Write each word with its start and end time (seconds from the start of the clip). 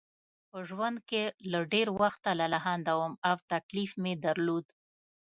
په 0.49 0.59
ژوند 0.69 0.97
کې 1.09 1.23
له 1.51 1.59
ډېر 1.73 1.87
وخته 2.01 2.29
لالهانده 2.39 2.93
وم 2.97 3.13
او 3.27 3.35
تکلیف 3.51 3.91
مې 4.03 4.13
درلود. 4.25 4.65